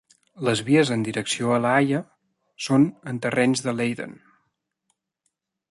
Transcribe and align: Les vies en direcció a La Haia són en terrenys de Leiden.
Les 0.47 0.61
vies 0.69 0.91
en 0.95 1.03
direcció 1.07 1.51
a 1.57 1.59
La 1.65 1.73
Haia 1.81 1.99
són 2.69 2.87
en 3.13 3.21
terrenys 3.27 3.65
de 3.69 3.79
Leiden. 3.81 4.19